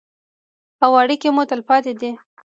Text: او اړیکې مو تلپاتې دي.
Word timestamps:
او 0.83 0.91
اړیکې 1.01 1.29
مو 1.35 1.43
تلپاتې 1.51 1.93
دي. 1.99 2.11